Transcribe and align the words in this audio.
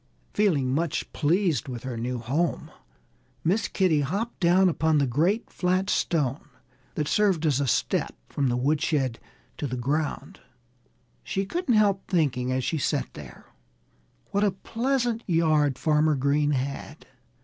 Feeling 0.33 0.73
much 0.73 1.13
pleased 1.13 1.67
with 1.67 1.83
her 1.83 1.95
new 1.95 2.17
home, 2.17 2.71
Miss 3.43 3.67
Kitty 3.67 4.01
hopped 4.01 4.39
down 4.39 4.67
upon 4.67 4.97
the 4.97 5.05
great 5.05 5.51
flat 5.51 5.91
stone 5.91 6.47
that 6.95 7.07
served 7.07 7.45
as 7.45 7.59
a 7.59 7.67
step 7.67 8.15
from 8.27 8.47
the 8.49 8.57
woodshed 8.57 9.19
to 9.57 9.67
the 9.67 9.77
ground. 9.77 10.39
She 11.23 11.45
couldn't 11.45 11.75
help 11.75 12.07
thinking, 12.07 12.51
as 12.51 12.63
she 12.63 12.79
sat 12.79 13.13
there, 13.13 13.45
what 14.31 14.43
a 14.43 14.49
pleasant 14.49 15.23
yard 15.27 15.77
Farmer 15.77 16.15
Green 16.15 16.49
had. 16.49 17.05